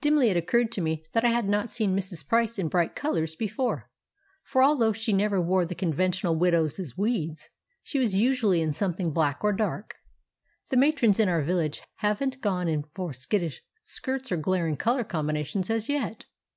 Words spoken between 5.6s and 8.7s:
the conventional widow's weeds, she was usually